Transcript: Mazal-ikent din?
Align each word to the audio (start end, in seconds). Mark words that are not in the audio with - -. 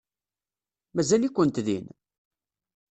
Mazal-ikent 0.95 1.57
din? 1.65 1.85